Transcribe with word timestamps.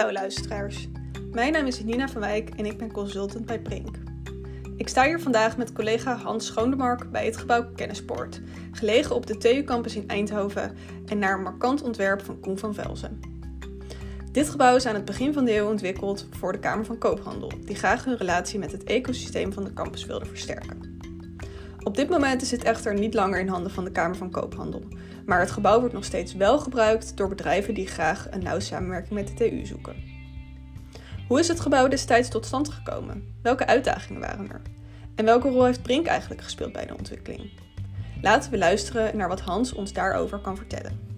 Hallo 0.00 0.14
luisteraars. 0.14 0.88
Mijn 1.32 1.52
naam 1.52 1.66
is 1.66 1.84
Nina 1.84 2.08
van 2.08 2.20
Wijk 2.20 2.50
en 2.50 2.66
ik 2.66 2.78
ben 2.78 2.92
consultant 2.92 3.46
bij 3.46 3.60
Brink. 3.60 3.96
Ik 4.76 4.88
sta 4.88 5.04
hier 5.04 5.20
vandaag 5.20 5.56
met 5.56 5.72
collega 5.72 6.16
Hans 6.16 6.46
Schoondemark 6.46 7.10
bij 7.10 7.24
het 7.24 7.36
gebouw 7.36 7.72
Kennispoort, 7.74 8.40
gelegen 8.72 9.14
op 9.14 9.26
de 9.26 9.36
TU 9.36 9.64
Campus 9.64 9.96
in 9.96 10.08
Eindhoven 10.08 10.76
en 11.06 11.18
naar 11.18 11.34
een 11.34 11.42
markant 11.42 11.82
ontwerp 11.82 12.24
van 12.24 12.40
Koen 12.40 12.58
van 12.58 12.74
Velzen. 12.74 13.20
Dit 14.32 14.48
gebouw 14.48 14.76
is 14.76 14.86
aan 14.86 14.94
het 14.94 15.04
begin 15.04 15.32
van 15.32 15.44
de 15.44 15.56
eeuw 15.56 15.68
ontwikkeld 15.68 16.26
voor 16.30 16.52
de 16.52 16.58
Kamer 16.58 16.84
van 16.84 16.98
Koophandel, 16.98 17.52
die 17.64 17.76
graag 17.76 18.04
hun 18.04 18.16
relatie 18.16 18.58
met 18.58 18.72
het 18.72 18.84
ecosysteem 18.84 19.52
van 19.52 19.64
de 19.64 19.72
campus 19.72 20.06
wilde 20.06 20.26
versterken. 20.26 20.89
Op 21.82 21.96
dit 21.96 22.08
moment 22.08 22.42
is 22.42 22.50
het 22.50 22.64
echter 22.64 22.94
niet 22.94 23.14
langer 23.14 23.40
in 23.40 23.48
handen 23.48 23.70
van 23.70 23.84
de 23.84 23.92
Kamer 23.92 24.16
van 24.16 24.30
Koophandel, 24.30 24.82
maar 25.26 25.40
het 25.40 25.50
gebouw 25.50 25.78
wordt 25.78 25.94
nog 25.94 26.04
steeds 26.04 26.34
wel 26.34 26.58
gebruikt 26.58 27.16
door 27.16 27.28
bedrijven 27.28 27.74
die 27.74 27.86
graag 27.86 28.26
een 28.30 28.42
nauwe 28.42 28.60
samenwerking 28.60 29.14
met 29.14 29.26
de 29.28 29.34
TU 29.34 29.66
zoeken. 29.66 29.96
Hoe 31.28 31.38
is 31.38 31.48
het 31.48 31.60
gebouw 31.60 31.88
destijds 31.88 32.28
tot 32.28 32.46
stand 32.46 32.68
gekomen? 32.68 33.38
Welke 33.42 33.66
uitdagingen 33.66 34.20
waren 34.20 34.50
er? 34.50 34.62
En 35.14 35.24
welke 35.24 35.48
rol 35.48 35.64
heeft 35.64 35.82
Brink 35.82 36.06
eigenlijk 36.06 36.40
gespeeld 36.40 36.72
bij 36.72 36.86
de 36.86 36.96
ontwikkeling? 36.96 37.50
Laten 38.22 38.50
we 38.50 38.58
luisteren 38.58 39.16
naar 39.16 39.28
wat 39.28 39.40
Hans 39.40 39.72
ons 39.72 39.92
daarover 39.92 40.38
kan 40.38 40.56
vertellen. 40.56 41.08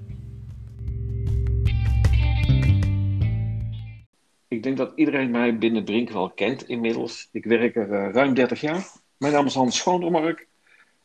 Ik 4.49 4.63
denk 4.63 4.77
dat 4.77 4.93
iedereen 4.95 5.31
mij 5.31 5.59
binnen 5.59 5.85
Brink 5.85 6.11
wel 6.11 6.31
kent 6.31 6.69
inmiddels. 6.69 7.29
Ik 7.33 7.45
werk 7.45 7.77
er 7.77 7.89
uh, 7.89 8.13
ruim 8.13 8.35
30 8.35 8.61
jaar. 8.61 8.87
Mijn 9.19 9.33
naam 9.33 9.47
is 9.47 9.55
Hans 9.55 9.77
Schoondermark 9.77 10.51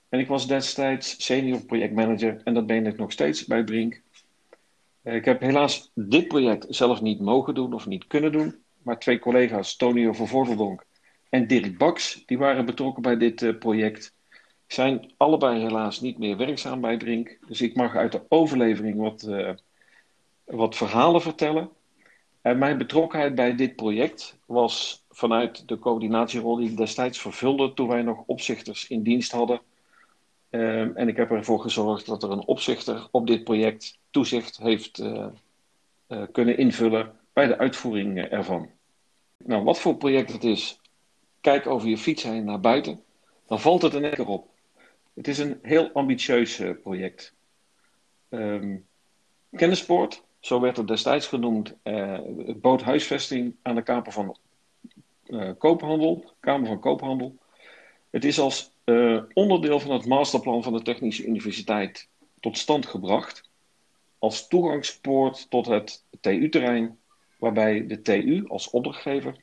en 0.09 0.19
ik 0.19 0.27
was 0.27 0.47
destijds 0.47 1.25
senior 1.25 1.65
projectmanager 1.65 2.41
en 2.43 2.53
dat 2.53 2.67
ben 2.67 2.85
ik 2.85 2.97
nog 2.97 3.11
steeds 3.11 3.45
bij 3.45 3.63
Brink. 3.63 4.01
Eh, 5.01 5.15
ik 5.15 5.25
heb 5.25 5.41
helaas 5.41 5.91
dit 5.93 6.27
project 6.27 6.65
zelf 6.69 7.01
niet 7.01 7.19
mogen 7.19 7.53
doen 7.53 7.73
of 7.73 7.85
niet 7.85 8.07
kunnen 8.07 8.31
doen, 8.31 8.55
maar 8.81 8.99
twee 8.99 9.19
collega's, 9.19 9.75
Tonio 9.75 10.13
van 10.13 10.27
Vordeldonk 10.27 10.85
en 11.29 11.47
Dirk 11.47 11.77
Baks, 11.77 12.23
die 12.25 12.37
waren 12.37 12.65
betrokken 12.65 13.01
bij 13.01 13.17
dit 13.17 13.41
uh, 13.41 13.57
project. 13.57 14.15
Zijn 14.67 15.11
allebei 15.17 15.61
helaas 15.61 16.01
niet 16.01 16.17
meer 16.17 16.37
werkzaam 16.37 16.81
bij 16.81 16.97
Brink, 16.97 17.37
dus 17.47 17.61
ik 17.61 17.75
mag 17.75 17.95
uit 17.95 18.11
de 18.11 18.21
overlevering 18.27 18.97
wat, 18.97 19.25
uh, 19.29 19.49
wat 20.43 20.75
verhalen 20.75 21.21
vertellen. 21.21 21.69
En 22.41 22.57
mijn 22.57 22.77
betrokkenheid 22.77 23.35
bij 23.35 23.55
dit 23.55 23.75
project 23.75 24.39
was 24.45 25.05
vanuit 25.09 25.67
de 25.67 25.79
coördinatierol 25.79 26.55
die 26.55 26.69
ik 26.69 26.77
destijds 26.77 27.19
vervulde 27.19 27.73
toen 27.73 27.87
wij 27.87 28.01
nog 28.01 28.23
opzichters 28.25 28.87
in 28.87 29.03
dienst 29.03 29.31
hadden 29.31 29.61
Um, 30.49 30.95
en 30.95 31.07
ik 31.07 31.17
heb 31.17 31.31
ervoor 31.31 31.59
gezorgd 31.59 32.05
dat 32.05 32.23
er 32.23 32.31
een 32.31 32.45
opzichter 32.45 33.07
op 33.11 33.27
dit 33.27 33.43
project 33.43 33.99
toezicht 34.09 34.57
heeft 34.57 34.99
uh, 34.99 35.25
uh, 36.07 36.23
kunnen 36.31 36.57
invullen 36.57 37.19
bij 37.33 37.47
de 37.47 37.57
uitvoering 37.57 38.17
uh, 38.17 38.31
ervan. 38.31 38.69
Nou, 39.37 39.63
wat 39.63 39.79
voor 39.79 39.95
project 39.95 40.33
het 40.33 40.43
is, 40.43 40.79
kijk 41.41 41.67
over 41.67 41.87
je 41.87 41.97
fiets 41.97 42.23
heen 42.23 42.43
naar 42.43 42.59
buiten, 42.59 43.03
dan 43.45 43.59
valt 43.59 43.81
het 43.81 43.93
één 43.93 44.13
keer 44.13 44.27
op. 44.27 44.49
Het 45.13 45.27
is 45.27 45.37
een 45.37 45.59
heel 45.61 45.91
ambitieus 45.91 46.61
project. 46.83 47.33
Um, 48.29 48.85
Kennispoort, 49.51 50.23
zo 50.39 50.59
werd 50.59 50.77
het 50.77 50.87
destijds 50.87 51.27
genoemd, 51.27 51.75
het 51.83 52.61
bood 52.61 52.81
huisvesting 52.81 53.55
aan 53.61 53.75
de 53.75 53.81
Kamer 53.81 54.11
van 54.11 54.37
Koophandel. 55.57 56.33
Kamer 56.39 56.67
van 56.67 56.79
Koophandel. 56.79 57.35
Het 58.09 58.25
is 58.25 58.39
als 58.39 58.71
uh, 58.89 59.21
onderdeel 59.33 59.79
van 59.79 59.91
het 59.91 60.05
masterplan 60.05 60.63
van 60.63 60.73
de 60.73 60.81
Technische 60.81 61.25
Universiteit 61.25 62.07
tot 62.39 62.57
stand 62.57 62.85
gebracht. 62.85 63.49
Als 64.19 64.47
toegangspoort 64.47 65.49
tot 65.49 65.65
het 65.65 66.03
TU-terrein, 66.21 66.97
waarbij 67.39 67.87
de 67.87 68.01
TU 68.01 68.45
als 68.47 68.69
opdrachtgever 68.69 69.35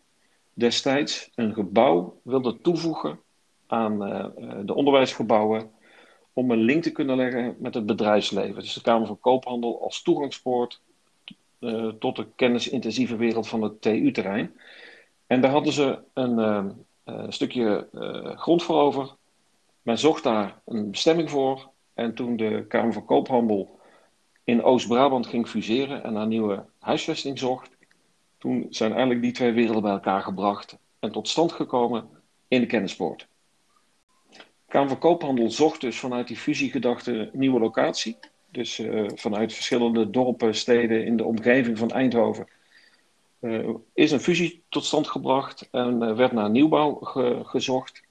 destijds 0.52 1.30
een 1.34 1.54
gebouw 1.54 2.20
wilde 2.22 2.60
toevoegen 2.60 3.20
aan 3.66 4.08
uh, 4.08 4.26
de 4.64 4.74
onderwijsgebouwen 4.74 5.70
om 6.32 6.50
een 6.50 6.62
link 6.62 6.82
te 6.82 6.92
kunnen 6.92 7.16
leggen 7.16 7.56
met 7.58 7.74
het 7.74 7.86
bedrijfsleven. 7.86 8.62
Dus 8.62 8.74
de 8.74 8.82
Kamer 8.82 9.06
van 9.06 9.20
Koophandel 9.20 9.82
als 9.82 10.02
toegangspoort 10.02 10.80
tot 11.98 12.16
de 12.16 12.26
kennisintensieve 12.36 13.16
wereld 13.16 13.48
van 13.48 13.62
het 13.62 13.82
TU-terrein. 13.82 14.54
En 15.26 15.40
daar 15.40 15.50
hadden 15.50 15.72
ze 15.72 15.98
een 16.12 16.76
stukje 17.28 17.88
grond 18.36 18.62
voor 18.62 18.80
over 18.80 19.14
men 19.84 19.98
zocht 19.98 20.22
daar 20.22 20.60
een 20.64 20.90
bestemming 20.90 21.30
voor. 21.30 21.70
En 21.94 22.14
toen 22.14 22.36
de 22.36 22.64
Kamer 22.68 22.92
van 22.92 23.04
Koophandel 23.04 23.78
in 24.44 24.62
Oost-Brabant 24.62 25.26
ging 25.26 25.48
fuseren 25.48 26.04
en 26.04 26.12
naar 26.12 26.26
nieuwe 26.26 26.64
huisvesting 26.78 27.38
zocht, 27.38 27.76
toen 28.38 28.66
zijn 28.70 28.90
eigenlijk 28.90 29.22
die 29.22 29.32
twee 29.32 29.52
werelden 29.52 29.82
bij 29.82 29.92
elkaar 29.92 30.22
gebracht 30.22 30.78
en 30.98 31.12
tot 31.12 31.28
stand 31.28 31.52
gekomen 31.52 32.08
in 32.48 32.60
de 32.60 32.66
kennispoort. 32.66 33.26
De 34.30 34.42
Kamer 34.68 34.88
van 34.88 34.98
Koophandel 34.98 35.50
zocht 35.50 35.80
dus 35.80 35.98
vanuit 35.98 36.28
die 36.28 36.36
fusiegedachte 36.36 37.30
nieuwe 37.32 37.60
locatie. 37.60 38.16
Dus 38.50 38.78
uh, 38.78 39.10
vanuit 39.14 39.52
verschillende 39.52 40.10
dorpen, 40.10 40.54
steden 40.54 41.04
in 41.04 41.16
de 41.16 41.24
omgeving 41.24 41.78
van 41.78 41.90
Eindhoven. 41.90 42.48
Uh, 43.40 43.68
is 43.94 44.12
een 44.12 44.20
fusie 44.20 44.62
tot 44.68 44.84
stand 44.84 45.08
gebracht 45.08 45.68
en 45.70 46.02
uh, 46.02 46.16
werd 46.16 46.32
naar 46.32 46.50
nieuwbouw 46.50 46.94
ge 46.94 47.40
gezocht 47.42 48.02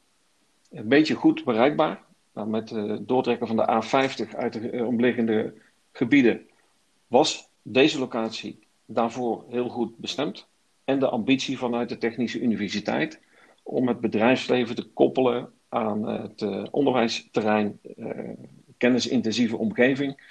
een 0.74 0.88
beetje 0.88 1.16
goed 1.16 1.44
bereikbaar. 1.44 2.02
Met 2.46 2.70
het 2.70 3.08
doortrekken 3.08 3.48
van 3.48 3.56
de 3.56 3.84
A50 3.84 4.36
uit 4.36 4.54
de 4.54 4.72
uh, 4.72 4.88
omliggende 4.88 5.54
gebieden 5.92 6.50
was 7.08 7.50
deze 7.62 8.00
locatie 8.00 8.60
daarvoor 8.86 9.46
heel 9.50 9.70
goed 9.70 9.98
bestemd. 9.98 10.48
En 10.84 11.00
de 11.00 11.10
ambitie 11.10 11.58
vanuit 11.58 11.90
de 11.90 11.98
Technische 11.98 12.40
Universiteit 12.40 13.20
om 13.64 13.88
het 13.88 14.00
bedrijfsleven 14.00 14.76
te 14.76 14.84
koppelen 14.84 15.52
aan 15.70 16.08
het 16.08 16.42
uh, 16.42 16.64
onderwijsterrein, 16.72 17.80
kennisintensieve 18.78 19.58
omgeving, 19.58 20.22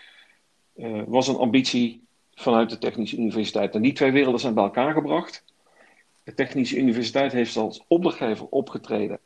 was 1.06 1.28
een 1.28 1.36
ambitie 1.36 2.02
vanuit 2.34 2.70
de 2.70 2.78
Technische 2.78 3.16
Universiteit. 3.16 3.74
En 3.74 3.82
die 3.82 3.92
twee 3.92 4.12
werelden 4.12 4.40
zijn 4.40 4.54
bij 4.54 4.64
elkaar 4.64 4.92
gebracht. 4.92 5.44
De 6.24 6.34
Technische 6.34 6.78
Universiteit 6.78 7.32
heeft 7.32 7.56
als 7.56 7.84
opdrachtgever 7.88 8.46
opgetreden 8.46 9.20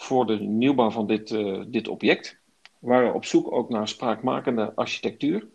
voor 0.00 0.26
de 0.26 0.40
nieuwbouw 0.40 0.90
van 0.90 1.06
dit, 1.06 1.30
uh, 1.30 1.62
dit 1.66 1.88
object. 1.88 2.38
We 2.78 2.88
waren 2.88 3.14
op 3.14 3.24
zoek 3.24 3.52
ook 3.52 3.68
naar 3.68 3.88
spraakmakende 3.88 4.72
architectuur. 4.74 5.46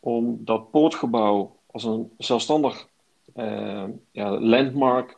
Om 0.00 0.44
dat 0.44 0.70
poortgebouw 0.70 1.56
als 1.66 1.84
een 1.84 2.12
zelfstandig 2.18 2.88
uh, 3.36 3.84
ja, 4.10 4.40
landmark 4.40 5.16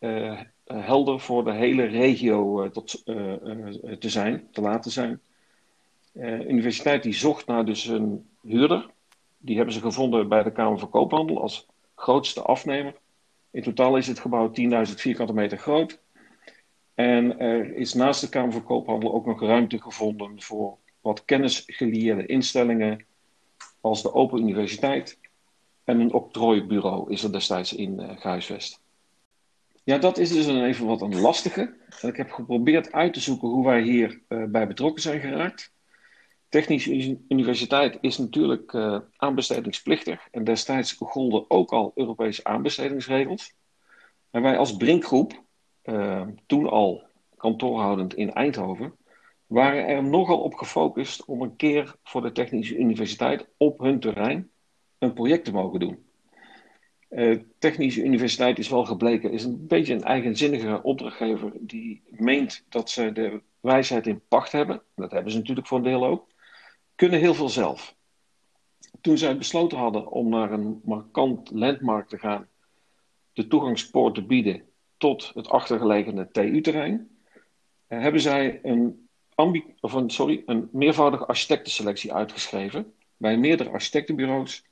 uh, 0.00 0.40
helder 0.64 1.20
voor 1.20 1.44
de 1.44 1.52
hele 1.52 1.84
regio 1.84 2.70
tot, 2.70 3.02
te 3.04 4.08
zijn, 4.08 4.48
te 4.52 4.60
laten 4.60 4.90
zijn. 4.90 5.20
De 6.12 6.46
universiteit 6.48 7.02
die 7.02 7.14
zocht 7.14 7.46
naar 7.46 7.64
dus 7.64 7.86
een 7.86 8.28
huurder. 8.42 8.90
Die 9.38 9.56
hebben 9.56 9.74
ze 9.74 9.80
gevonden 9.80 10.28
bij 10.28 10.42
de 10.42 10.52
Kamer 10.52 10.78
van 10.78 10.90
Koophandel 10.90 11.40
als 11.40 11.66
grootste 11.94 12.42
afnemer. 12.42 12.94
In 13.50 13.62
totaal 13.62 13.96
is 13.96 14.06
het 14.06 14.18
gebouw 14.18 14.52
10.000 14.60 14.94
vierkante 14.94 15.32
meter 15.32 15.58
groot. 15.58 15.98
En 16.96 17.38
er 17.38 17.74
is 17.74 17.94
naast 17.94 18.20
de 18.20 18.28
Kamer 18.28 18.52
van 18.52 18.64
Koophandel 18.64 19.14
ook 19.14 19.26
nog 19.26 19.40
ruimte 19.40 19.82
gevonden 19.82 20.42
voor 20.42 20.76
wat 21.00 21.24
kennisgelieerde 21.24 22.26
instellingen, 22.26 23.06
als 23.80 24.02
de 24.02 24.12
Open 24.12 24.40
Universiteit 24.40 25.18
en 25.84 26.00
een 26.00 26.12
octrooibureau 26.12 27.12
is 27.12 27.22
er 27.22 27.32
destijds 27.32 27.72
in 27.72 28.00
uh. 28.00 28.78
Ja, 29.84 29.98
dat 29.98 30.18
is 30.18 30.32
dus 30.32 30.46
een 30.46 30.64
even 30.64 30.86
wat 30.86 31.02
een 31.02 31.20
lastige. 31.20 31.74
En 32.00 32.08
ik 32.08 32.16
heb 32.16 32.30
geprobeerd 32.30 32.92
uit 32.92 33.12
te 33.12 33.20
zoeken 33.20 33.48
hoe 33.48 33.64
wij 33.64 33.82
hier 33.82 34.20
uh, 34.28 34.44
bij 34.44 34.66
betrokken 34.66 35.02
zijn 35.02 35.20
geraakt. 35.20 35.72
Technische 36.48 37.18
Universiteit 37.28 37.98
is 38.00 38.18
natuurlijk 38.18 38.72
uh, 38.72 38.98
aanbestedingsplichtig 39.16 40.28
en 40.30 40.44
destijds 40.44 40.92
golden 40.98 41.44
ook 41.50 41.72
al 41.72 41.92
Europese 41.94 42.44
aanbestedingsregels. 42.44 43.54
En 44.30 44.42
wij 44.42 44.58
als 44.58 44.76
Brinkgroep 44.76 45.44
uh, 45.86 46.22
toen 46.46 46.68
al 46.68 47.06
kantoorhoudend 47.36 48.14
in 48.14 48.32
Eindhoven, 48.32 48.94
waren 49.46 49.86
er 49.86 50.04
nogal 50.04 50.40
op 50.40 50.54
gefocust 50.54 51.24
om 51.24 51.42
een 51.42 51.56
keer 51.56 51.94
voor 52.02 52.22
de 52.22 52.32
Technische 52.32 52.76
Universiteit 52.76 53.46
op 53.56 53.78
hun 53.78 54.00
terrein 54.00 54.50
een 54.98 55.12
project 55.12 55.44
te 55.44 55.52
mogen 55.52 55.80
doen. 55.80 56.04
Uh, 57.10 57.40
Technische 57.58 58.02
Universiteit 58.02 58.58
is 58.58 58.68
wel 58.68 58.84
gebleken, 58.84 59.30
is 59.30 59.44
een 59.44 59.66
beetje 59.66 59.94
een 59.94 60.02
eigenzinnige 60.02 60.82
opdrachtgever 60.82 61.52
die 61.60 62.02
meent 62.10 62.64
dat 62.68 62.90
ze 62.90 63.12
de 63.12 63.40
wijsheid 63.60 64.06
in 64.06 64.22
pacht 64.28 64.52
hebben. 64.52 64.82
Dat 64.94 65.10
hebben 65.10 65.32
ze 65.32 65.38
natuurlijk 65.38 65.66
voor 65.66 65.78
een 65.78 65.84
deel 65.84 66.06
ook. 66.06 66.28
Kunnen 66.94 67.20
heel 67.20 67.34
veel 67.34 67.48
zelf. 67.48 67.94
Toen 69.00 69.18
zij 69.18 69.38
besloten 69.38 69.78
hadden 69.78 70.10
om 70.10 70.28
naar 70.28 70.52
een 70.52 70.80
markant 70.84 71.50
landmark 71.50 72.08
te 72.08 72.18
gaan, 72.18 72.48
de 73.32 73.46
toegangspoort 73.46 74.14
te 74.14 74.26
bieden 74.26 74.62
tot 74.96 75.30
het 75.34 75.48
achtergelegene 75.48 76.30
TU-terrein, 76.30 77.18
uh, 77.88 78.00
hebben 78.00 78.20
zij 78.20 78.60
een, 78.62 79.08
of 79.80 79.92
een, 79.92 80.10
sorry, 80.10 80.42
een 80.46 80.68
meervoudige 80.72 81.26
architectenselectie 81.26 82.14
uitgeschreven 82.14 82.94
bij 83.16 83.38
meerdere 83.38 83.70
architectenbureaus. 83.70 84.64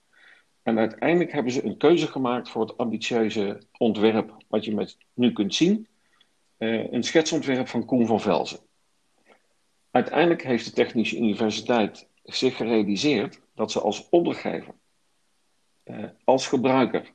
En 0.63 0.79
uiteindelijk 0.79 1.33
hebben 1.33 1.53
ze 1.53 1.65
een 1.65 1.77
keuze 1.77 2.07
gemaakt 2.07 2.49
voor 2.49 2.63
het 2.63 2.77
ambitieuze 2.77 3.63
ontwerp, 3.79 4.37
wat 4.49 4.65
je 4.65 4.75
met, 4.75 4.97
nu 5.15 5.33
kunt 5.33 5.55
zien. 5.55 5.89
Uh, 6.59 6.93
een 6.93 7.03
schetsontwerp 7.03 7.69
van 7.69 7.85
Koen 7.85 8.07
van 8.07 8.21
Velzen. 8.21 8.59
Uiteindelijk 9.91 10.43
heeft 10.43 10.65
de 10.65 10.73
Technische 10.73 11.17
Universiteit 11.17 12.09
zich 12.23 12.57
gerealiseerd 12.57 13.41
dat 13.55 13.73
ze 13.73 13.81
als 13.81 14.09
opdrachtgever, 14.09 14.75
uh, 15.85 16.05
als 16.25 16.47
gebruiker, 16.47 17.13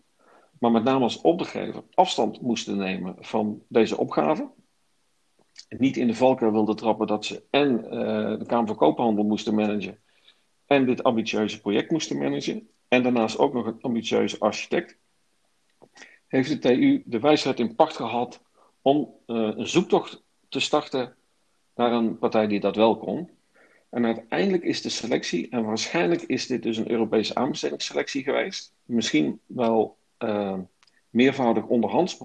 maar 0.60 0.72
met 0.72 0.84
name 0.84 1.04
als 1.04 1.22
opdrachtgever 1.22 1.84
afstand 1.94 2.42
moesten 2.42 2.78
nemen 2.78 3.16
van 3.20 3.64
deze 3.68 3.98
opgave. 3.98 4.50
Niet 5.70 5.98
in 5.98 6.08
de 6.08 6.16
valkuil 6.16 6.52
wilden 6.52 6.76
trappen 6.76 7.08
dat 7.08 7.26
ze 7.26 7.44
en 7.50 7.84
uh, 7.84 7.90
de 8.40 8.46
Kamer 8.48 8.68
van 8.68 8.76
Koophandel 8.76 9.24
moesten 9.24 9.56
managen 9.56 10.00
en 10.66 10.86
dit 10.86 11.04
ambitieuze 11.04 11.62
project 11.62 11.92
moesten 11.92 12.18
managen 12.18 12.70
en 12.88 13.04
daarnaast 13.04 13.38
ook 13.38 13.54
nog 13.54 13.66
een 13.66 13.82
ambitieuze 13.82 14.40
architect, 14.40 14.98
heeft 16.28 16.50
de 16.50 16.60
TU 16.60 17.04
de 17.06 17.20
wijsheid 17.20 17.60
in 17.60 17.76
pacht 17.76 17.96
gehad 17.96 18.42
om 18.82 19.14
uh, 19.28 19.52
een 19.58 19.68
zoektocht 19.68 20.24
te 20.50 20.60
starten 20.60 21.16
naar 21.76 21.92
een 21.92 22.18
partij 22.18 22.48
die 22.48 22.60
dat 22.60 22.76
wel 22.76 22.98
kon. 22.98 23.30
En 23.90 24.06
uiteindelijk 24.06 24.64
is 24.64 24.82
de 24.82 24.90
selectie, 24.90 25.50
en 25.50 25.64
waarschijnlijk 25.64 26.22
is 26.22 26.48
dit 26.48 26.64
dus 26.64 26.78
een 26.78 26.92
Europese 26.92 27.36
aanbestedingsselectie 27.36 28.24
geweest, 28.24 28.74
misschien 28.84 29.40
wel 29.46 29.98
uh, 30.24 30.58
meervoudig 31.10 31.66
onderhands, 31.66 32.18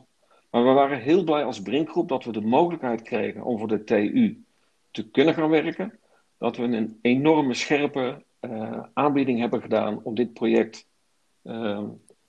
maar 0.51 0.65
we 0.65 0.71
waren 0.71 1.01
heel 1.01 1.25
blij 1.25 1.45
als 1.45 1.63
Brinkgroep 1.63 2.09
dat 2.09 2.25
we 2.25 2.33
de 2.33 2.41
mogelijkheid 2.41 3.03
kregen 3.03 3.43
om 3.43 3.59
voor 3.59 3.69
de 3.69 3.85
TU 3.85 4.45
te 4.91 5.11
kunnen 5.11 5.35
gaan 5.35 5.49
werken. 5.49 5.99
Dat 6.39 6.57
we 6.57 6.63
een 6.63 6.99
enorme 7.03 7.55
scherpe 7.55 8.23
uh, 8.41 8.83
aanbieding 8.93 9.41
hebben 9.41 9.61
gedaan 9.61 10.01
om 10.03 10.15
dit 10.15 10.33
project 10.33 10.87
uh, 11.43 11.83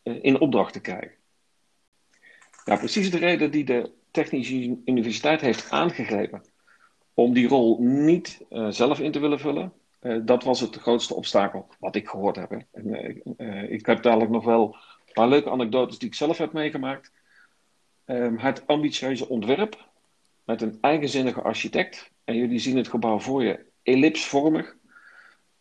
in 0.04 0.40
opdracht 0.40 0.74
te 0.74 0.82
krijgen. 0.82 1.12
Precies 2.64 3.12
de 3.12 3.18
reden 3.18 3.52
die 3.52 3.66
de 3.66 3.92
Technische 4.12 4.78
Universiteit 4.86 5.42
heeft 5.42 5.72
aangegrepen 5.72 6.42
om 7.14 7.34
die 7.34 7.48
rol 7.48 7.78
niet 7.82 8.46
zelf 8.70 9.00
in 9.00 9.12
te 9.12 9.20
willen 9.20 9.40
vullen, 9.40 9.74
dat 10.24 10.44
was 10.44 10.60
het 10.60 10.76
grootste 10.76 11.16
obstakel 11.16 11.68
wat 11.80 11.96
ik 11.96 12.08
gehoord 12.08 12.36
heb. 12.36 12.52
Ik 13.70 13.86
heb 13.86 14.02
dadelijk 14.02 14.32
nog 14.32 14.44
wel 14.44 14.76
paar 15.16 15.28
leuke 15.28 15.50
anekdotes 15.50 15.98
die 15.98 16.08
ik 16.08 16.16
zelf 16.16 16.38
heb 16.38 16.54
meegemaakt. 16.54 17.12
Um, 18.06 18.38
het 18.38 18.68
ambitieuze 18.68 19.30
ontwerp 19.30 19.90
met 20.44 20.62
een 20.62 20.78
eigenzinnige 20.82 21.42
architect. 21.42 22.12
En 22.24 22.36
jullie 22.36 22.60
zien 22.60 22.78
het 22.78 22.88
gebouw 22.88 23.20
voor 23.20 23.44
je, 23.44 23.66
ellipsvormig. 23.84 24.76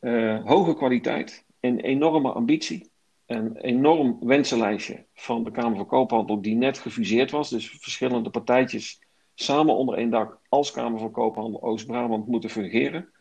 Uh, 0.00 0.44
hoge 0.44 0.74
kwaliteit, 0.74 1.44
een 1.60 1.80
enorme 1.80 2.32
ambitie. 2.32 2.90
Een 3.26 3.56
enorm 3.56 4.18
wensenlijstje 4.20 5.04
van 5.14 5.44
de 5.44 5.50
Kamer 5.50 5.76
van 5.76 5.86
Koophandel, 5.86 6.40
die 6.42 6.54
net 6.54 6.78
gefuseerd 6.78 7.30
was. 7.30 7.50
Dus 7.50 7.70
verschillende 7.70 8.30
partijtjes 8.30 9.00
samen 9.34 9.74
onder 9.74 9.94
één 9.98 10.10
dak 10.10 10.38
als 10.48 10.70
Kamer 10.70 10.98
van 10.98 11.10
Koophandel 11.10 11.62
Oost-Brabant 11.62 12.26
moeten 12.26 12.50
fungeren. 12.50 13.12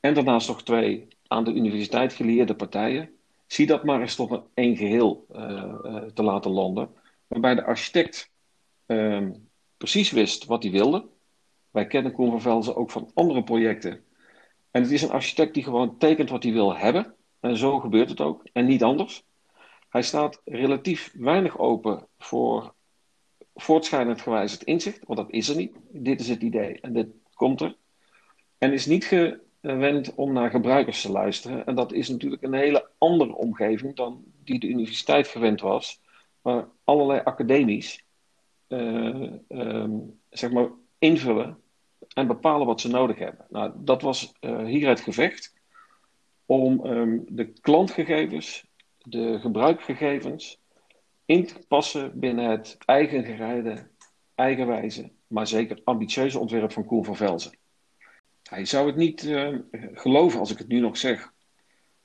En 0.00 0.14
daarnaast 0.14 0.48
nog 0.48 0.62
twee 0.62 1.08
aan 1.26 1.44
de 1.44 1.52
universiteit 1.52 2.12
gelieerde 2.12 2.56
partijen. 2.56 3.10
Zie 3.54 3.66
dat 3.66 3.84
maar 3.84 4.00
eens 4.00 4.14
tot 4.14 4.30
een 4.30 4.42
één 4.54 4.76
geheel 4.76 5.26
uh, 5.32 5.74
uh, 5.84 6.02
te 6.02 6.22
laten 6.22 6.50
landen. 6.50 6.90
Waarbij 7.26 7.54
de 7.54 7.64
architect 7.64 8.30
um, 8.86 9.48
precies 9.76 10.10
wist 10.10 10.44
wat 10.44 10.62
hij 10.62 10.72
wilde. 10.72 11.08
Wij 11.70 11.86
kennen 11.86 12.12
Koen 12.12 12.30
van 12.30 12.40
Velzen 12.40 12.76
ook 12.76 12.90
van 12.90 13.10
andere 13.14 13.42
projecten. 13.42 14.04
En 14.70 14.82
het 14.82 14.90
is 14.90 15.02
een 15.02 15.10
architect 15.10 15.54
die 15.54 15.62
gewoon 15.62 15.98
tekent 15.98 16.30
wat 16.30 16.42
hij 16.42 16.52
wil 16.52 16.76
hebben. 16.76 17.14
En 17.40 17.56
zo 17.56 17.80
gebeurt 17.80 18.08
het 18.08 18.20
ook. 18.20 18.44
En 18.52 18.66
niet 18.66 18.82
anders. 18.82 19.24
Hij 19.88 20.02
staat 20.02 20.40
relatief 20.44 21.12
weinig 21.16 21.58
open 21.58 22.06
voor 22.18 22.74
voortschrijdend 23.54 24.20
gewijzigd 24.20 24.62
inzicht. 24.62 25.00
Want 25.06 25.18
dat 25.18 25.30
is 25.30 25.48
er 25.48 25.56
niet. 25.56 25.76
Dit 25.90 26.20
is 26.20 26.28
het 26.28 26.42
idee 26.42 26.80
en 26.80 26.92
dit 26.92 27.08
komt 27.34 27.60
er. 27.60 27.76
En 28.58 28.72
is 28.72 28.86
niet 28.86 29.04
gewend 29.64 30.14
om 30.14 30.32
naar 30.32 30.50
gebruikers 30.50 31.02
te 31.02 31.10
luisteren. 31.10 31.66
En 31.66 31.74
dat 31.74 31.92
is 31.92 32.08
natuurlijk 32.08 32.42
een 32.42 32.52
hele 32.52 32.88
andere 32.98 33.34
omgeving 33.34 33.96
dan 33.96 34.24
die 34.44 34.58
de 34.58 34.66
universiteit 34.66 35.28
gewend 35.28 35.60
was. 35.60 36.00
Waar 36.42 36.68
allerlei 36.84 37.20
academies 37.24 38.04
uh, 38.68 39.32
um, 39.48 40.20
zeg 40.30 40.50
maar 40.52 40.68
invullen 40.98 41.58
en 42.14 42.26
bepalen 42.26 42.66
wat 42.66 42.80
ze 42.80 42.88
nodig 42.88 43.18
hebben. 43.18 43.46
Nou, 43.48 43.72
dat 43.76 44.02
was 44.02 44.32
uh, 44.40 44.64
hier 44.64 44.88
het 44.88 45.00
gevecht 45.00 45.54
om 46.46 46.86
um, 46.86 47.24
de 47.28 47.44
klantgegevens, 47.44 48.66
de 48.98 49.38
gebruikgegevens 49.40 50.60
in 51.24 51.46
te 51.46 51.58
passen 51.68 52.18
binnen 52.18 52.50
het 52.50 52.76
eigen 52.84 53.24
gereide, 53.24 53.88
eigenwijze, 54.34 55.10
maar 55.26 55.46
zeker 55.46 55.80
ambitieuze 55.84 56.38
ontwerp 56.38 56.72
van 56.72 56.84
Koen 56.84 57.04
van 57.04 57.16
Velzen. 57.16 57.62
Hij 58.50 58.64
zou 58.64 58.86
het 58.86 58.96
niet 58.96 59.24
uh, 59.24 59.58
geloven 59.92 60.38
als 60.38 60.50
ik 60.50 60.58
het 60.58 60.68
nu 60.68 60.80
nog 60.80 60.96
zeg, 60.96 61.32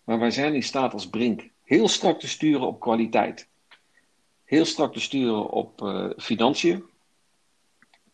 maar 0.04 0.20
wij 0.20 0.32
zijn 0.32 0.54
in 0.54 0.64
staat 0.64 0.94
als 0.94 1.10
Brink 1.10 1.50
heel 1.64 1.88
strak 1.88 2.20
te 2.20 2.28
sturen 2.28 2.68
op 2.68 2.80
kwaliteit 2.80 3.50
heel 4.50 4.66
strak 4.66 4.94
te 4.94 5.00
sturen 5.00 5.50
op 5.50 5.82
uh, 5.82 6.10
financiën. 6.18 6.84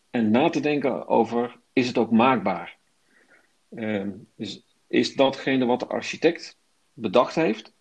En 0.09 0.31
na 0.31 0.49
te 0.49 0.59
denken 0.59 1.07
over, 1.07 1.59
is 1.73 1.87
het 1.87 1.97
ook 1.97 2.11
maakbaar? 2.11 2.77
Uh, 3.69 4.07
is, 4.35 4.63
is 4.87 5.15
datgene 5.15 5.65
wat 5.65 5.79
de 5.79 5.87
architect 5.87 6.57
bedacht 6.93 7.35
heeft, 7.35 7.73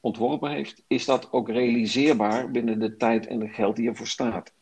ontworpen 0.00 0.50
heeft, 0.50 0.82
is 0.86 1.04
dat 1.04 1.32
ook 1.32 1.48
realiseerbaar 1.48 2.50
binnen 2.50 2.78
de 2.78 2.96
tijd 2.96 3.26
en 3.26 3.40
het 3.40 3.54
geld 3.54 3.76
die 3.76 3.88
ervoor 3.88 4.06
staat? 4.06 4.52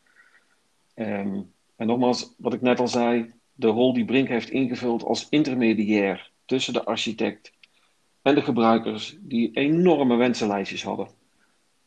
Um, 0.95 1.53
en 1.75 1.87
nogmaals, 1.87 2.33
wat 2.37 2.53
ik 2.53 2.61
net 2.61 2.79
al 2.79 2.87
zei, 2.87 3.33
de 3.57 3.67
rol 3.67 3.93
die 3.93 4.05
Brink 4.05 4.27
heeft 4.27 4.49
ingevuld 4.49 5.03
als 5.03 5.29
intermediair 5.29 6.31
tussen 6.45 6.73
de 6.73 6.83
architect 6.83 7.51
en 8.21 8.35
de 8.35 8.41
gebruikers, 8.41 9.17
die 9.19 9.51
enorme 9.53 10.15
wensenlijstjes 10.15 10.83
hadden. 10.83 11.07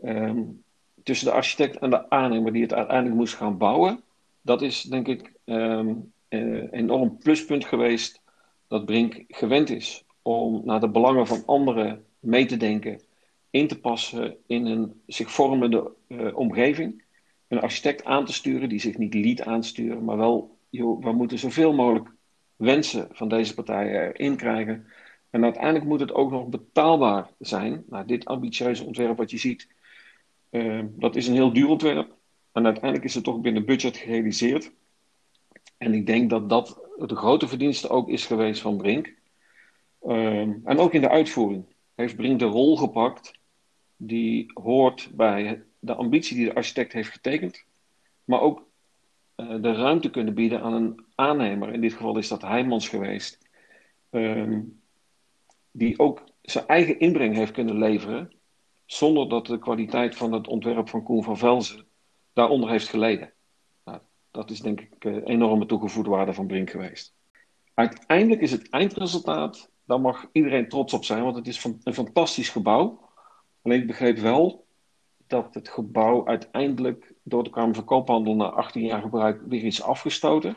Um, 0.05 0.62
tussen 1.02 1.26
de 1.26 1.32
architect 1.32 1.78
en 1.78 1.90
de 1.90 2.11
aannemer 2.11 2.52
die 2.52 2.62
het 2.62 2.72
uiteindelijk 2.72 3.17
moest 3.17 3.34
gaan 3.34 3.58
bouwen, 3.58 4.00
dat 4.43 4.62
is 4.62 4.82
denk 4.82 5.08
ik 5.08 5.32
um, 5.44 6.12
een 6.28 6.69
enorm 6.70 7.19
pluspunt 7.19 7.64
geweest 7.64 8.20
dat 8.69 8.84
Brink 8.84 9.25
gewend 9.28 9.70
is 9.70 10.05
om 10.23 10.62
naar 10.64 10.81
de 10.81 10.88
belangen 10.88 11.26
van 11.26 11.43
anderen 11.46 12.05
mee 12.20 12.46
te 12.46 12.56
denken, 12.56 13.00
in 13.50 13.68
te 13.68 13.80
passen 13.80 14.37
in 14.47 14.66
een 14.66 15.00
zich 15.06 15.30
vormende 15.30 15.90
uh, 16.09 16.37
omgeving. 16.37 17.02
Een 17.49 17.61
architect 17.61 18.04
aan 18.04 18.25
te 18.25 18.33
sturen 18.33 18.68
die 18.68 18.80
zich 18.80 18.99
niet 18.99 19.14
liet 19.14 19.42
aansturen, 19.42 20.04
maar 20.04 20.16
wel, 20.16 20.50
we 20.71 21.12
moeten 21.12 21.39
zoveel 21.39 21.73
mogelijk 21.73 22.09
wensen 22.57 23.09
van 23.12 23.29
deze 23.29 23.55
partijen 23.55 24.15
erin 24.15 24.37
krijgen. 24.37 24.87
En 25.31 25.45
uiteindelijk 25.45 25.85
moet 25.85 26.00
het 26.00 26.12
ook 26.12 26.31
nog 26.31 26.49
betaalbaar 26.49 27.31
zijn. 27.39 27.85
Nou, 27.89 28.07
dit 28.07 28.25
ambitieuze 28.25 28.85
ontwerp 28.85 29.17
wat 29.17 29.31
je 29.31 29.39
ziet, 29.39 29.69
uh, 30.50 30.85
dat 30.85 31.17
is 31.17 31.27
een 31.27 31.35
heel 31.35 31.53
duur 31.53 31.69
ontwerp. 31.69 32.15
En 32.53 32.65
uiteindelijk 32.65 33.05
is 33.05 33.15
het 33.15 33.25
toch 33.25 33.41
binnen 33.41 33.65
budget 33.65 33.97
gerealiseerd. 33.97 34.73
En 35.77 35.95
ik 35.95 36.07
denk 36.07 36.31
dat 36.31 36.49
dat 36.49 36.81
de 36.97 37.17
grote 37.17 37.49
verdienste 37.49 37.89
ook 37.89 38.09
is 38.09 38.27
geweest 38.27 38.61
van 38.61 38.77
Brink. 38.77 39.15
Uh, 40.07 40.39
en 40.41 40.79
ook 40.79 40.95
in 40.95 41.00
de 41.00 41.09
uitvoering 41.09 41.65
heeft 41.95 42.17
Brink 42.17 42.39
de 42.39 42.45
rol 42.45 42.77
gepakt 42.77 43.33
die 43.97 44.50
hoort 44.55 45.11
bij 45.12 45.62
de 45.79 45.95
ambitie 45.95 46.37
die 46.37 46.45
de 46.45 46.55
architect 46.55 46.93
heeft 46.93 47.11
getekend. 47.11 47.65
Maar 48.25 48.41
ook 48.41 48.70
de 49.61 49.73
ruimte 49.73 50.11
kunnen 50.11 50.35
bieden 50.35 50.62
aan 50.62 50.73
een 50.73 51.04
aannemer. 51.14 51.73
In 51.73 51.80
dit 51.80 51.92
geval 51.92 52.18
is 52.18 52.28
dat 52.28 52.42
Heijmans 52.42 52.88
geweest. 52.88 53.49
Uh, 54.11 54.59
die 55.70 55.99
ook 55.99 56.25
zijn 56.42 56.66
eigen 56.66 56.99
inbreng 56.99 57.35
heeft 57.35 57.52
kunnen 57.52 57.78
leveren 57.78 58.32
zonder 58.87 59.28
dat 59.28 59.47
de 59.47 59.59
kwaliteit 59.59 60.16
van 60.16 60.32
het 60.32 60.49
ontwerp 60.49 60.88
van 60.88 61.02
Koen 61.02 61.25
van 61.25 61.38
Velzen 61.38 61.87
daaronder 62.32 62.70
heeft 62.70 62.88
geleden. 62.88 63.32
Nou, 63.85 63.99
dat 64.30 64.50
is 64.50 64.61
denk 64.61 64.80
ik 64.80 65.04
een 65.04 65.25
eh, 65.25 65.35
enorme 65.35 65.66
toegevoegde 65.66 66.11
waarde 66.11 66.32
van 66.32 66.47
Brink 66.47 66.70
geweest. 66.70 67.14
Uiteindelijk 67.75 68.40
is 68.40 68.52
het 68.52 68.70
eindresultaat, 68.70 69.70
daar 69.85 70.00
mag 70.00 70.28
iedereen 70.32 70.68
trots 70.68 70.92
op 70.92 71.04
zijn, 71.04 71.23
want 71.23 71.37
het 71.37 71.47
is 71.47 71.64
een 71.64 71.94
fantastisch 71.94 72.49
gebouw. 72.49 73.09
Alleen 73.62 73.80
ik 73.80 73.87
begreep 73.87 74.18
wel 74.18 74.66
dat 75.26 75.54
het 75.54 75.68
gebouw 75.68 76.26
uiteindelijk 76.26 77.14
door 77.30 77.44
de 77.44 77.50
Kamer 77.50 77.82
van 78.04 78.37
na 78.37 78.44
18 78.44 78.82
jaar 78.82 79.00
gebruik 79.00 79.42
weer 79.49 79.64
is 79.64 79.82
afgestoten, 79.82 80.56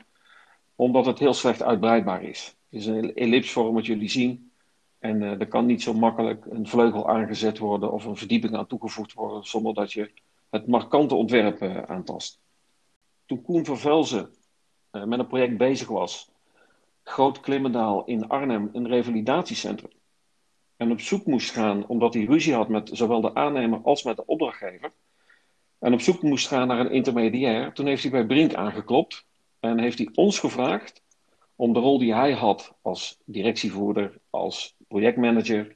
omdat 0.75 1.05
het 1.05 1.19
heel 1.19 1.33
slecht 1.33 1.63
uitbreidbaar 1.63 2.23
is. 2.23 2.55
Het 2.69 2.79
is 2.79 2.85
een 2.85 3.13
ellipsvorm 3.13 3.73
wat 3.73 3.85
jullie 3.85 4.09
zien. 4.09 4.51
En 4.99 5.21
uh, 5.21 5.39
er 5.39 5.47
kan 5.47 5.65
niet 5.65 5.81
zo 5.81 5.93
makkelijk 5.93 6.45
een 6.45 6.67
vleugel 6.67 7.09
aangezet 7.09 7.57
worden 7.57 7.91
of 7.91 8.05
een 8.05 8.17
verdieping 8.17 8.55
aan 8.55 8.67
toegevoegd 8.67 9.13
worden 9.13 9.43
zonder 9.43 9.73
dat 9.73 9.93
je 9.93 10.11
het 10.49 10.67
markante 10.67 11.15
ontwerp 11.15 11.61
uh, 11.61 11.81
aantast. 11.81 12.39
Toen 13.25 13.41
Koen 13.41 13.65
van 13.65 13.77
Velzen 13.77 14.29
uh, 14.91 15.03
met 15.03 15.19
een 15.19 15.27
project 15.27 15.57
bezig 15.57 15.87
was, 15.87 16.31
Groot 17.03 17.39
Klimmendaal 17.39 18.05
in 18.05 18.27
Arnhem, 18.27 18.69
een 18.73 18.87
revalidatiecentrum. 18.87 19.91
en 20.77 20.91
op 20.91 20.99
zoek 20.99 21.25
moest 21.25 21.51
gaan, 21.51 21.87
omdat 21.87 22.13
hij 22.13 22.23
ruzie 22.23 22.53
had 22.53 22.67
met 22.67 22.89
zowel 22.93 23.21
de 23.21 23.35
aannemer 23.35 23.79
als 23.83 24.03
met 24.03 24.15
de 24.15 24.25
opdrachtgever, 24.25 24.91
en 25.83 25.93
op 25.93 26.01
zoek 26.01 26.21
moest 26.21 26.47
gaan 26.47 26.67
naar 26.67 26.79
een 26.79 26.91
intermediair, 26.91 27.73
toen 27.73 27.85
heeft 27.85 28.01
hij 28.01 28.11
bij 28.11 28.25
Brink 28.25 28.53
aangeklopt 28.53 29.25
en 29.59 29.79
heeft 29.79 29.97
hij 29.97 30.09
ons 30.13 30.39
gevraagd 30.39 31.01
om 31.55 31.73
de 31.73 31.79
rol 31.79 31.99
die 31.99 32.13
hij 32.13 32.31
had 32.31 32.73
als 32.81 33.19
directievoerder, 33.25 34.19
als 34.29 34.75
projectmanager, 34.87 35.75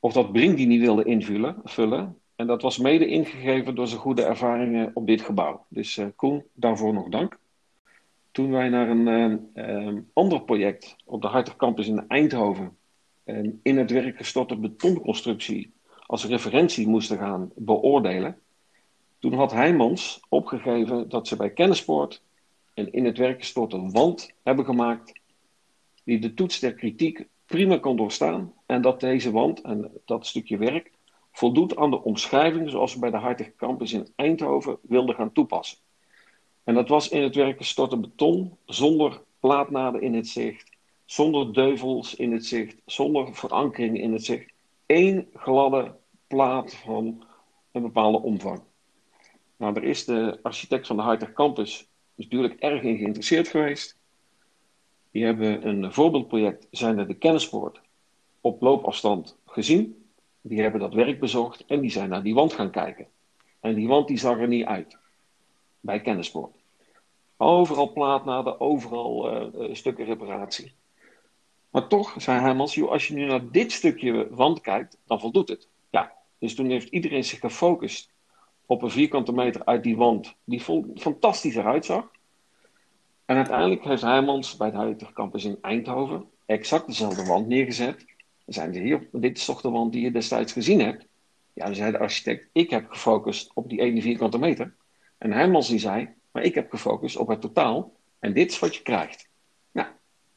of 0.00 0.12
dat 0.12 0.32
Brink 0.32 0.56
die 0.56 0.66
niet 0.66 0.80
wilde 0.80 1.04
invullen. 1.04 1.56
Vullen. 1.64 2.18
En 2.36 2.46
dat 2.46 2.62
was 2.62 2.78
mede 2.78 3.06
ingegeven 3.06 3.74
door 3.74 3.88
zijn 3.88 4.00
goede 4.00 4.22
ervaringen 4.22 4.90
op 4.94 5.06
dit 5.06 5.20
gebouw. 5.20 5.66
Dus 5.68 5.96
uh, 5.96 6.06
Koen, 6.16 6.44
daarvoor 6.52 6.92
nog 6.92 7.08
dank. 7.08 7.38
Toen 8.30 8.50
wij 8.50 8.68
naar 8.68 8.88
een 8.88 9.50
uh, 9.54 10.00
ander 10.12 10.42
project 10.42 10.96
op 11.04 11.22
de 11.22 11.28
Hartig 11.28 11.56
Campus 11.56 11.88
in 11.88 12.08
Eindhoven 12.08 12.76
in 13.62 13.78
het 13.78 13.90
werk 13.90 14.16
gestorte 14.16 14.56
betonconstructie 14.56 15.72
als 16.06 16.26
referentie 16.26 16.88
moesten 16.88 17.18
gaan 17.18 17.50
beoordelen, 17.54 18.38
toen 19.18 19.32
had 19.32 19.52
Heijmans 19.52 20.20
opgegeven 20.28 21.08
dat 21.08 21.28
ze 21.28 21.36
bij 21.36 21.50
Kennispoort 21.50 22.22
een 22.74 22.92
in 22.92 23.04
het 23.04 23.18
werk 23.18 23.38
gestorte 23.38 23.90
wand 23.90 24.30
hebben 24.42 24.64
gemaakt 24.64 25.20
die 26.04 26.18
de 26.18 26.34
toets 26.34 26.58
der 26.58 26.74
kritiek 26.74 27.26
prima 27.46 27.78
kon 27.78 27.96
doorstaan 27.96 28.52
en 28.66 28.82
dat 28.82 29.00
deze 29.00 29.30
wand 29.30 29.60
en 29.60 29.90
dat 30.04 30.26
stukje 30.26 30.56
werk 30.56 30.90
voldoet 31.32 31.76
aan 31.76 31.90
de 31.90 32.02
omschrijving 32.02 32.70
zoals 32.70 32.94
we 32.94 33.00
bij 33.00 33.10
de 33.10 33.16
Hartige 33.16 33.54
Campus 33.56 33.92
in 33.92 34.08
Eindhoven 34.16 34.78
wilden 34.82 35.14
gaan 35.14 35.32
toepassen. 35.32 35.78
En 36.64 36.74
dat 36.74 36.88
was 36.88 37.08
in 37.08 37.22
het 37.22 37.34
werk 37.34 37.56
gestorte 37.56 37.96
beton 37.96 38.56
zonder 38.66 39.22
plaatnaden 39.40 40.02
in 40.02 40.14
het 40.14 40.28
zicht, 40.28 40.70
zonder 41.04 41.52
deuvels 41.52 42.14
in 42.14 42.32
het 42.32 42.46
zicht, 42.46 42.76
zonder 42.86 43.34
verankering 43.34 44.00
in 44.00 44.12
het 44.12 44.24
zicht. 44.24 44.52
Eén 44.86 45.28
gladde 45.34 45.94
plaat 46.26 46.74
van 46.74 47.24
een 47.72 47.82
bepaalde 47.82 48.20
omvang. 48.20 48.60
Nou, 49.58 49.74
daar 49.74 49.84
is 49.84 50.04
de 50.04 50.38
architect 50.42 50.86
van 50.86 50.96
de 50.96 51.02
Hartig 51.02 51.32
Campus 51.32 51.88
natuurlijk 52.14 52.60
erg 52.60 52.82
in 52.82 52.96
geïnteresseerd 52.96 53.48
geweest. 53.48 53.96
Die 55.10 55.24
hebben 55.24 55.68
een 55.68 55.92
voorbeeldproject, 55.92 56.66
zijn 56.70 56.98
er 56.98 57.06
de 57.06 57.14
kennispoort, 57.14 57.80
op 58.40 58.60
loopafstand 58.60 59.36
gezien. 59.46 60.10
Die 60.40 60.60
hebben 60.60 60.80
dat 60.80 60.94
werk 60.94 61.20
bezocht 61.20 61.64
en 61.66 61.80
die 61.80 61.90
zijn 61.90 62.08
naar 62.08 62.22
die 62.22 62.34
wand 62.34 62.52
gaan 62.52 62.70
kijken. 62.70 63.06
En 63.60 63.74
die 63.74 63.88
wand 63.88 64.08
die 64.08 64.18
zag 64.18 64.38
er 64.38 64.48
niet 64.48 64.64
uit. 64.64 64.96
Bij 65.80 66.00
kennispoort. 66.00 66.56
Overal 67.36 67.92
plaatnaden, 67.92 68.60
overal 68.60 69.32
uh, 69.52 69.74
stukken 69.74 70.04
reparatie. 70.04 70.72
Maar 71.70 71.86
toch, 71.86 72.14
zei 72.16 72.40
Hermans, 72.40 72.74
joh, 72.74 72.90
als 72.90 73.08
je 73.08 73.14
nu 73.14 73.24
naar 73.24 73.50
dit 73.50 73.72
stukje 73.72 74.34
wand 74.34 74.60
kijkt, 74.60 74.96
dan 75.06 75.20
voldoet 75.20 75.48
het. 75.48 75.68
Ja, 75.90 76.12
dus 76.38 76.54
toen 76.54 76.70
heeft 76.70 76.88
iedereen 76.88 77.24
zich 77.24 77.38
gefocust 77.38 78.10
op 78.68 78.82
een 78.82 78.90
vierkante 78.90 79.32
meter 79.32 79.64
uit 79.64 79.82
die 79.82 79.96
wand, 79.96 80.34
die 80.44 80.60
fantastisch 80.94 81.54
eruit 81.54 81.84
zag. 81.84 82.10
En 83.24 83.36
uiteindelijk 83.36 83.84
heeft 83.84 84.02
Heijmans 84.02 84.56
bij 84.56 84.66
het 84.66 84.76
Huidige 84.76 85.12
Campus 85.12 85.44
in 85.44 85.58
Eindhoven 85.60 86.24
exact 86.46 86.86
dezelfde 86.86 87.24
wand 87.24 87.46
neergezet. 87.46 87.96
Dan 88.44 88.54
zijn 88.54 88.74
ze 88.74 88.80
hier, 88.80 89.08
dit 89.12 89.38
is 89.38 89.44
toch 89.44 89.60
de 89.60 89.70
wand 89.70 89.92
die 89.92 90.02
je 90.02 90.10
destijds 90.10 90.52
gezien 90.52 90.80
hebt? 90.80 91.06
Ja, 91.52 91.64
dan 91.64 91.74
zei 91.74 91.92
de 91.92 91.98
architect, 91.98 92.48
ik 92.52 92.70
heb 92.70 92.90
gefocust 92.90 93.50
op 93.54 93.68
die 93.68 93.80
ene 93.80 94.02
vierkante 94.02 94.38
meter. 94.38 94.74
En 95.18 95.32
Heijmans 95.32 95.68
die 95.68 95.78
zei, 95.78 96.08
maar 96.30 96.42
ik 96.42 96.54
heb 96.54 96.70
gefocust 96.70 97.16
op 97.16 97.28
het 97.28 97.40
totaal. 97.40 97.92
En 98.18 98.32
dit 98.32 98.50
is 98.50 98.58
wat 98.58 98.74
je 98.74 98.82
krijgt. 98.82 99.28
Nou, 99.70 99.88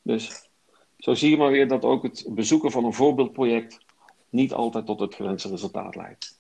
dus 0.02 0.50
zo 0.98 1.14
zie 1.14 1.30
je 1.30 1.38
maar 1.38 1.52
weer 1.52 1.68
dat 1.68 1.84
ook 1.84 2.04
het 2.04 2.26
bezoeken 2.30 2.72
van 2.72 2.86
een 2.86 2.94
voorbeeldproject 2.94 3.80
niet 4.30 4.54
altijd 4.54 4.86
tot 4.86 5.00
het 5.00 5.16
gewenste 5.16 5.50
resultaat 5.50 5.96
leidt. 5.96 6.40